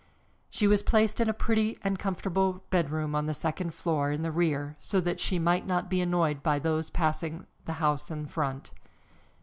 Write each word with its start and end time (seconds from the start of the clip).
She 0.49 0.65
was 0.67 0.81
placed 0.81 1.19
in 1.21 1.29
a 1.29 1.31
pretty 1.31 1.77
and 1.83 1.99
comfortable 1.99 2.63
bedroom 2.71 3.13
on 3.13 3.27
the 3.27 3.35
second 3.35 3.75
floor 3.75 4.09
in 4.09 4.23
the 4.23 4.31
rear, 4.31 4.75
so 4.79 4.99
that 4.99 5.19
she 5.19 5.37
might 5.37 5.67
not 5.67 5.91
be 5.91 6.01
annoyed 6.01 6.41
by 6.41 6.57
those 6.57 6.89
passing 6.89 7.45
the 7.65 7.73
house 7.73 8.09
in 8.09 8.25
front. 8.25 8.71